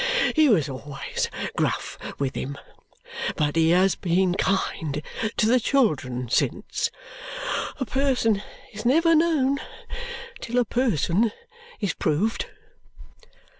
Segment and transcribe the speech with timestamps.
[0.35, 2.57] He was always gruff with him,
[3.35, 4.99] but he has been kind
[5.37, 6.89] to the children since.
[7.79, 8.41] A person
[8.73, 9.59] is never known
[10.39, 11.31] till a person
[11.79, 12.47] is proved."